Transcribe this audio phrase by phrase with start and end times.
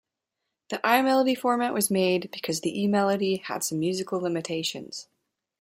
[0.69, 5.07] The iMelody format was made because the eMelody had some musical limitations.